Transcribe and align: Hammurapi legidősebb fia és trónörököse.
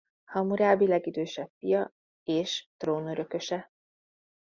Hammurapi 0.25 0.87
legidősebb 0.87 1.49
fia 1.59 1.93
és 2.23 2.67
trónörököse. 2.77 3.71